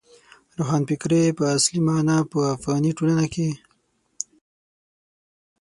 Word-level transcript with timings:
روښانفکرۍ 0.57 1.23
په 1.37 1.43
اصلي 1.55 1.79
مانا 1.87 2.17
په 2.31 2.39
افغاني 2.55 2.91
ټولنه 2.97 3.25
کې. 3.33 3.49